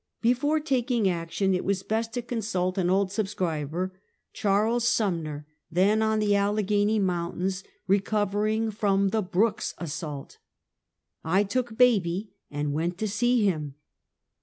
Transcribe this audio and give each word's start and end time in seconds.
Before 0.19 0.59
taking 0.59 1.07
action, 1.07 1.53
it 1.53 1.63
was 1.63 1.83
best 1.83 2.11
to 2.13 2.23
consult 2.23 2.79
an 2.79 2.89
old 2.89 3.11
subscriber, 3.11 3.93
Charles 4.33 4.87
Sumner, 4.87 5.45
then, 5.69 6.01
on 6.01 6.17
the 6.17 6.35
Allegheny 6.35 6.97
Mountains, 6.97 7.63
recovering 7.85 8.71
from 8.71 9.09
the 9.09 9.21
Brook's 9.21 9.75
assault. 9.77 10.39
I 11.23 11.43
took 11.43 11.77
baby 11.77 12.31
and 12.49 12.73
went 12.73 12.97
to 12.97 13.07
see 13.07 13.45
him. 13.45 13.75